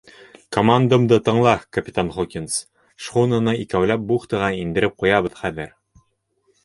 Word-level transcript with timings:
Командамды 0.55 1.19
тыңла, 1.27 1.51
капитан 1.77 2.09
Хокинс, 2.15 2.57
шхунаны 3.07 3.55
икәүләп 3.67 4.09
бухтаға 4.13 4.49
индереп 4.63 4.97
ҡуябыҙ 5.05 5.37
хәҙер. 5.43 5.71